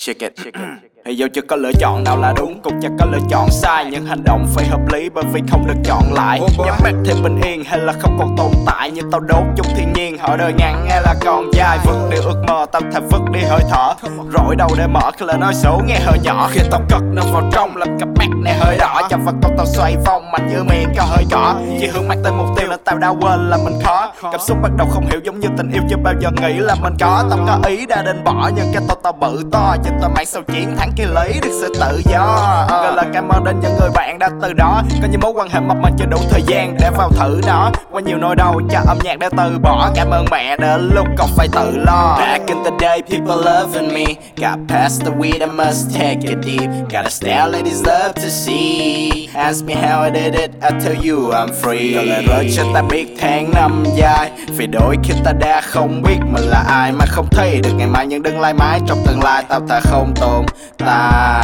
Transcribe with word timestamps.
chicken, 0.00 0.32
chicken. 0.34 0.89
Thì 1.04 1.14
dù 1.14 1.26
chưa 1.34 1.42
có 1.42 1.56
lựa 1.56 1.72
chọn 1.72 2.04
nào 2.04 2.16
là 2.16 2.32
đúng 2.36 2.60
Cũng 2.62 2.80
chẳng 2.82 2.96
có 2.98 3.06
lựa 3.06 3.18
chọn 3.30 3.50
sai. 3.50 3.86
Nhưng 3.90 4.06
hành 4.06 4.24
động 4.24 4.46
phải 4.54 4.66
hợp 4.66 4.80
lý 4.92 5.08
bởi 5.08 5.24
vì 5.32 5.40
không 5.50 5.66
được 5.66 5.80
chọn 5.84 6.12
lại. 6.12 6.40
Nhắm 6.58 6.74
mắt 6.84 6.92
thêm 7.04 7.16
bình 7.22 7.40
yên 7.44 7.64
hay 7.64 7.78
là 7.78 7.92
không 7.92 8.16
còn 8.18 8.36
tồn 8.36 8.52
tại 8.66 8.90
Như 8.90 9.02
tao 9.12 9.20
đốt 9.20 9.44
chung 9.56 9.66
thiên 9.76 9.92
nhiên. 9.92 10.18
Hỏi 10.18 10.38
đời 10.38 10.52
ngắn 10.52 10.86
hay 10.90 11.02
là 11.02 11.14
còn 11.20 11.50
dài 11.52 11.78
Vứt 11.84 12.08
đi 12.10 12.16
ước 12.16 12.44
mơ 12.48 12.66
tao 12.72 12.82
thà 12.92 13.00
vứt 13.00 13.20
đi 13.32 13.40
hơi 13.40 13.60
thở. 13.70 13.94
Rỗi 14.32 14.56
đầu 14.56 14.68
để 14.78 14.86
mở 14.86 15.10
khi 15.18 15.26
lời 15.26 15.38
nói 15.38 15.54
số 15.54 15.80
nghe 15.86 15.98
hơi 16.00 16.18
nhỏ. 16.22 16.48
Khi 16.52 16.60
tao 16.70 16.80
cất 16.88 17.02
nó 17.12 17.22
vào 17.32 17.42
trong 17.52 17.76
làm 17.76 17.98
cặp 17.98 18.08
mắt 18.18 18.28
này 18.44 18.54
hơi 18.58 18.76
đỏ. 18.78 19.02
Cho 19.10 19.16
vật 19.16 19.34
con 19.42 19.52
tao 19.56 19.66
xoay 19.66 19.96
vòng 20.06 20.30
mạnh 20.32 20.48
như 20.48 20.62
miệng 20.64 20.92
có 20.96 21.04
hơi 21.04 21.24
cỏ 21.30 21.54
Chỉ 21.80 21.86
hướng 21.86 22.08
mắt 22.08 22.16
tới 22.24 22.32
mục 22.32 22.46
tiêu 22.56 22.68
là 22.68 22.76
tao 22.84 22.98
đã 22.98 23.08
quên 23.08 23.50
là 23.50 23.56
mình 23.64 23.80
khó. 23.84 24.12
Cảm 24.22 24.40
xúc 24.40 24.58
bắt 24.62 24.70
đầu 24.76 24.86
không 24.90 25.06
hiểu 25.06 25.20
giống 25.24 25.40
như 25.40 25.48
tình 25.56 25.70
yêu 25.72 25.82
chưa 25.90 25.96
bao 25.96 26.14
giờ 26.20 26.30
nghĩ 26.42 26.58
là 26.58 26.74
mình 26.74 26.94
có. 27.00 27.24
Tao 27.30 27.38
có 27.46 27.68
ý 27.68 27.86
đã 27.86 28.02
định 28.02 28.24
bỏ 28.24 28.50
nhưng 28.56 28.66
cái 28.72 28.82
tao 28.88 28.96
tao 29.02 29.12
bự 29.12 29.42
to. 29.52 29.76
Cho 29.84 29.90
tao 30.00 30.10
mang 30.16 30.26
sau 30.26 30.42
chiến 30.42 30.76
thắng 30.76 30.89
khi 30.96 31.04
lấy 31.04 31.40
được 31.42 31.58
sự 31.60 31.72
tự 31.80 32.02
do. 32.04 32.26
Gọi 32.70 32.92
là 32.94 33.04
cảm 33.12 33.28
ơn 33.28 33.44
đến 33.44 33.60
những 33.62 33.72
người 33.80 33.90
bạn 33.94 34.18
đã 34.18 34.30
từ 34.42 34.52
đó 34.52 34.82
Có 35.02 35.08
những 35.10 35.20
mối 35.20 35.32
quan 35.34 35.48
hệ 35.48 35.60
mập 35.60 35.76
mà 35.82 35.90
chưa 35.98 36.06
đủ 36.06 36.18
thời 36.30 36.42
gian 36.46 36.76
để 36.80 36.90
vào 36.96 37.10
thử 37.10 37.40
nó. 37.46 37.70
Qua 37.90 38.00
nhiều 38.00 38.18
nỗi 38.18 38.36
đau 38.36 38.60
cho 38.70 38.80
âm 38.86 38.98
nhạc 39.04 39.18
đã 39.18 39.30
từ 39.36 39.58
bỏ, 39.58 39.90
Cảm 39.94 40.10
ơn 40.10 40.24
mẹ 40.30 40.56
đến 40.56 40.90
lúc 40.94 41.06
còn 41.18 41.28
phải 41.36 41.48
tự 41.52 41.76
lo. 41.76 42.16
Back 42.18 42.46
in 42.46 42.56
the 42.64 42.70
day, 42.80 43.02
people 43.02 43.36
loving 43.44 43.94
me. 43.94 44.04
Got 44.36 44.58
past 44.68 45.04
the 45.04 45.10
weed, 45.10 45.40
I 45.40 45.46
must 45.46 45.98
take 45.98 46.20
it 46.22 46.38
deep. 46.42 46.70
Got 46.90 47.04
a 47.04 47.10
style 47.10 47.52
ladies 47.52 47.86
love 47.86 48.12
to 48.14 48.28
see. 48.28 49.19
Ask 49.34 49.64
me 49.64 49.74
how 49.74 50.02
I 50.02 50.10
did 50.10 50.34
it 50.34 50.50
I 50.60 50.70
tell 50.80 50.94
you 50.94 51.30
I'm 51.32 51.48
free. 51.62 51.94
Gọi 51.94 52.06
là 52.06 52.20
rơi 52.20 52.50
cho 52.56 52.64
ta 52.74 52.82
biết 52.82 53.06
tháng 53.18 53.50
năm 53.54 53.84
dài 53.96 54.30
Vì 54.56 54.66
đôi 54.66 54.96
khi 55.02 55.14
ta 55.24 55.32
đã 55.32 55.60
không 55.60 56.02
biết 56.02 56.18
mình 56.32 56.44
là 56.44 56.64
ai 56.68 56.92
Mà 56.92 57.04
không 57.06 57.28
thấy 57.30 57.60
được 57.62 57.72
ngày 57.76 57.86
mai 57.86 58.06
nhưng 58.06 58.22
đừng 58.22 58.40
lai 58.40 58.54
mãi 58.54 58.80
Trong 58.86 58.98
tương 59.06 59.22
lai. 59.22 59.44
Tao 59.48 59.60
ta 59.68 59.80
không 59.80 60.14
tồn 60.20 60.46
tại 60.78 61.39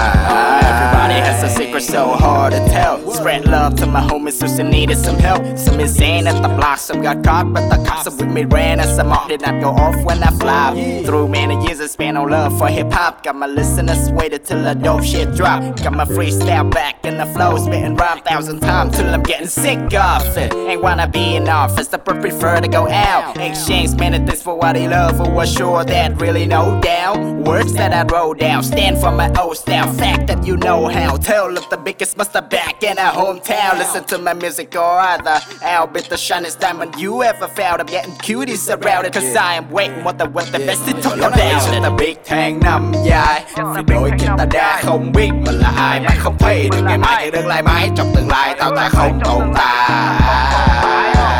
secret 1.80 1.96
so 1.96 2.16
hard 2.16 2.52
to 2.52 2.58
tell 2.68 2.96
Spread 3.12 3.46
love 3.46 3.76
to 3.76 3.86
my 3.86 4.00
homies 4.00 4.40
who 4.40 4.48
still 4.48 4.66
needed 4.66 4.98
some 4.98 5.16
help. 5.16 5.42
Some 5.56 5.80
insane 5.80 6.26
at 6.26 6.40
the 6.42 6.48
block, 6.48 6.78
some 6.78 7.02
got 7.02 7.24
caught 7.24 7.52
But 7.52 7.68
the 7.68 7.84
cops 7.84 8.06
are 8.06 8.16
with 8.16 8.32
me 8.32 8.44
ran 8.44 8.80
and 8.80 8.88
some 8.88 9.12
off. 9.12 9.28
Did 9.28 9.42
not 9.42 9.60
go 9.60 9.70
off 9.70 9.96
when 10.04 10.22
I 10.22 10.30
fly. 10.38 11.02
Through 11.04 11.28
many 11.28 11.54
years 11.64 11.80
I 11.80 11.86
spent 11.86 12.16
on 12.16 12.30
love 12.30 12.58
for 12.58 12.68
hip 12.68 12.92
hop 12.92 13.22
Got 13.22 13.36
my 13.36 13.46
listeners 13.46 14.10
waited 14.12 14.44
till 14.44 14.62
the 14.62 14.74
dope 14.74 15.04
shit 15.04 15.34
drop 15.34 15.60
Got 15.82 15.94
my 15.94 16.04
freestyle 16.04 16.70
back 16.70 17.04
in 17.04 17.16
the 17.16 17.26
flow 17.26 17.56
Spitting 17.56 17.96
rhyme 17.96 18.20
thousand 18.20 18.60
times 18.60 18.96
till 18.96 19.06
I'm 19.06 19.22
getting 19.22 19.48
sick 19.48 19.78
of 19.94 20.36
it. 20.36 20.54
Ain't 20.54 20.82
wanna 20.82 21.08
be 21.08 21.36
in 21.36 21.48
office, 21.48 21.92
I 21.92 21.98
prefer 21.98 22.60
to 22.60 22.68
go 22.68 22.88
out. 22.88 23.36
Exchange 23.38 23.94
many 23.96 24.18
things 24.18 24.42
for 24.42 24.56
what 24.56 24.76
he 24.76 24.88
love 24.88 25.16
For 25.16 25.30
what 25.30 25.48
sure 25.48 25.84
that 25.84 26.20
really 26.20 26.46
no 26.46 26.80
doubt. 26.80 27.18
Words 27.46 27.72
that 27.74 27.92
I 27.92 28.02
wrote 28.12 28.38
down 28.38 28.62
Stand 28.62 28.98
for 28.98 29.12
my 29.12 29.32
old 29.40 29.56
style. 29.56 29.92
Fact 29.92 30.26
that 30.26 30.44
you 30.46 30.56
know 30.56 30.88
how. 30.88 31.16
Tell 31.16 31.56
of 31.66 31.70
the 31.70 31.84
biggest 31.84 32.16
monster 32.16 32.40
back 32.40 32.82
in 32.82 32.98
our 32.98 33.12
hometown. 33.12 33.78
Listen 33.78 34.04
to 34.04 34.18
my 34.18 34.34
music 34.34 34.74
or 34.74 34.98
other. 35.00 35.40
I'll 35.62 35.86
be 35.86 36.00
the 36.00 36.16
shiniest 36.16 36.60
diamond 36.60 36.94
you 36.96 37.22
ever 37.22 37.48
found. 37.48 37.80
I'm 37.80 37.86
getting 37.86 38.12
cuties 38.14 38.58
surrounded 38.58 39.12
Cause 39.12 39.36
I 39.36 39.54
am 39.54 39.70
way 39.70 39.88
more 40.02 40.12
than 40.12 40.32
what 40.32 40.46
the 40.52 40.58
best. 40.58 40.86
To 40.86 40.92
talk 41.02 41.16
about 41.16 41.32
ta 41.34 41.90
biết 41.90 42.14
tháng 42.26 42.60
năm 42.60 42.92
dài 43.04 43.44
Vì 43.56 43.82
đôi 43.86 44.10
khi 44.18 44.26
ta 44.38 44.44
đã 44.44 44.80
không 44.84 45.12
biết 45.12 45.30
mình 45.32 45.58
là 45.58 45.72
ai 45.76 46.00
Mà 46.00 46.10
không 46.18 46.38
thấy 46.38 46.68
được 46.72 46.82
ngày 46.82 46.98
mai 46.98 47.24
như 47.24 47.30
đừng 47.30 47.46
lại 47.46 47.62
mãi 47.62 47.90
Trong 47.96 48.12
tương 48.14 48.28
lai 48.28 48.54
tao 48.58 48.76
ta 48.76 48.88
không 48.88 49.20
tồn 49.24 49.52
tại 49.54 49.90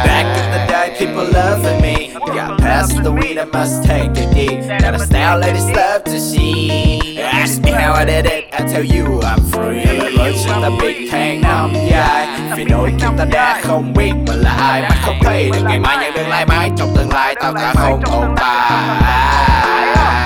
Back 0.07 0.27
in 0.37 0.51
the 0.53 0.67
day, 0.69 0.91
people 0.99 1.25
loving 1.25 1.83
me. 1.83 2.09
Got 2.27 2.59
past 2.59 2.93
the 3.05 3.11
weed, 3.11 3.39
I 3.39 3.45
must 3.45 3.89
take 3.89 4.15
it 4.15 4.35
deep. 4.35 4.81
Got 4.81 4.95
a 4.95 4.99
style 4.99 5.39
ladies 5.39 5.67
love 5.77 6.05
to 6.05 6.19
see. 6.19 6.86
How 7.87 7.93
I 7.93 8.05
did 8.05 8.27
it, 8.27 8.49
I 8.53 8.67
tell 8.67 8.83
you 8.83 9.21
I'm 9.23 9.39
free. 9.53 9.85
Lớn 10.19 10.35
trên 10.45 10.63
ta 10.63 10.71
biết 10.81 11.09
tháng 11.13 11.41
năm 11.41 11.73
dài. 11.91 12.27
Vì 12.57 12.65
đôi 12.65 12.91
khi 12.99 13.07
ta 13.19 13.25
đã 13.25 13.61
không 13.63 13.93
biết 13.93 14.13
mình 14.27 14.41
là 14.41 14.51
ai 14.51 14.83
mà 14.83 14.89
không 15.03 15.19
thấy 15.23 15.51
được 15.53 15.63
ngày 15.65 15.79
mai 15.79 15.97
nhận 15.97 16.15
được 16.15 16.29
lại 16.29 16.47
mãi 16.47 16.71
trong 16.77 16.89
tương 16.97 17.13
lai 17.13 17.35
tao 17.41 17.55
ta 17.55 17.73
không 17.77 18.03
tồn 18.05 18.35
tại. 18.37 18.71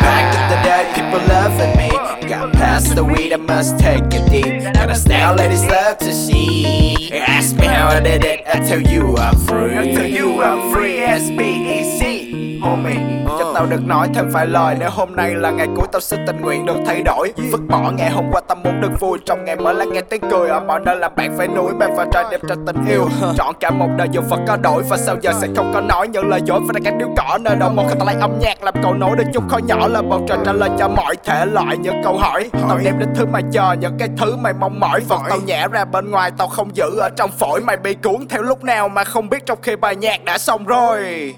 Back 0.03 0.33
in 0.33 0.49
the 0.51 0.63
day, 0.65 0.85
people 0.95 1.35
loving 1.35 1.77
me. 1.77 1.89
Got 2.29 2.53
past 2.53 2.97
the 2.97 3.03
weed, 3.03 3.31
I 3.31 3.37
must 3.37 3.79
take 3.79 4.05
it 4.11 4.23
deep. 4.31 4.75
Got 4.75 4.91
a 4.91 4.95
style 4.95 5.35
ladies 5.39 5.65
love 5.65 5.99
to 5.99 6.13
see. 6.13 7.11
Ask 7.27 7.57
me 7.59 7.67
how 7.67 7.89
I 7.89 8.01
did 8.01 8.25
it, 8.25 8.41
I 8.55 8.61
tell 8.69 8.95
you 8.95 9.17
I'm 9.17 9.37
free. 9.47 9.79
I 9.79 9.95
tell 9.95 10.11
you 10.11 10.43
I'm 10.43 10.73
free, 10.73 10.99
S-B-E-C. 10.99 12.31
Homie, 12.61 13.25
tao 13.61 13.67
được 13.67 13.87
nói 13.87 14.09
thêm 14.15 14.31
vài 14.31 14.47
lời 14.47 14.77
Nếu 14.79 14.91
hôm 14.91 15.17
nay 15.17 15.35
là 15.35 15.51
ngày 15.51 15.67
cuối 15.77 15.87
tao 15.93 16.01
xin 16.01 16.21
tình 16.27 16.41
nguyện 16.41 16.67
được 16.67 16.77
thay 16.87 17.03
đổi 17.03 17.33
Vứt 17.53 17.61
bỏ 17.69 17.91
ngày 17.91 18.11
hôm 18.11 18.25
qua 18.33 18.41
tao 18.49 18.57
muốn 18.65 18.81
được 18.81 19.01
vui 19.01 19.19
Trong 19.27 19.45
ngày 19.45 19.57
mới 19.57 19.75
là 19.75 19.85
nghe 19.85 20.01
tiếng 20.01 20.21
cười 20.31 20.49
Ở 20.49 20.61
mọi 20.61 20.81
nơi 20.81 20.97
là 20.97 21.09
bạn 21.09 21.35
phải 21.39 21.49
nuối 21.49 21.75
bạn 21.75 21.97
và 21.97 22.07
trai 22.13 22.25
đẹp 22.31 22.41
cho 22.49 22.55
tình 22.67 22.77
yêu 22.89 23.09
Chọn 23.37 23.55
cả 23.61 23.71
một 23.71 23.89
đời 23.97 24.09
dù 24.13 24.21
Phật 24.31 24.41
có 24.47 24.57
đổi 24.57 24.83
Và 24.83 24.97
sau 24.97 25.17
giờ 25.21 25.33
sẽ 25.41 25.49
không 25.57 25.71
có 25.75 25.81
nói 25.81 26.09
những 26.09 26.29
lời 26.29 26.41
dối 26.45 26.61
Và 26.69 26.81
các 26.85 26.95
điếu 26.99 27.09
cỏ 27.17 27.39
nơi 27.41 27.57
đâu 27.57 27.71
một 27.71 27.85
khi 27.89 27.95
tao 27.99 28.07
lấy 28.07 28.17
âm 28.21 28.39
nhạc 28.39 28.63
làm 28.63 28.75
cầu 28.83 28.95
nối 28.95 29.17
Để 29.17 29.25
chung 29.33 29.49
khối 29.49 29.63
nhỏ 29.63 29.89
là 29.89 30.03
bầu 30.03 30.25
trời 30.29 30.39
trả 30.45 30.53
lời 30.53 30.71
cho 30.79 30.89
mọi 30.89 31.17
thể 31.25 31.47
loại 31.47 31.77
những 31.77 32.03
câu 32.05 32.19
hỏi 32.19 32.51
Tao 32.69 32.79
đem 32.85 32.99
đến 32.99 33.09
thứ 33.15 33.27
mày 33.27 33.43
chờ 33.53 33.73
những 33.73 33.99
cái 33.99 34.09
thứ 34.19 34.37
mày 34.37 34.53
mong 34.53 34.81
mỏi 34.81 35.01
Phật 35.01 35.21
tao 35.29 35.39
nhẹ 35.41 35.69
ra 35.69 35.85
bên 35.85 36.11
ngoài 36.11 36.31
tao 36.39 36.49
không 36.49 36.77
giữ 36.77 36.99
ở 36.99 37.09
trong 37.17 37.31
phổi 37.31 37.61
Mày 37.61 37.77
bị 37.77 37.95
cuốn 37.95 38.29
theo 38.29 38.43
lúc 38.43 38.65
nào 38.65 38.89
mà 38.89 39.05
không 39.05 39.29
biết 39.29 39.47
trong 39.47 39.59
khi 39.63 39.77
bài 39.77 39.97
nhạc 39.97 40.25
đã 40.25 40.39
xong 40.39 40.65
rồi 40.67 41.35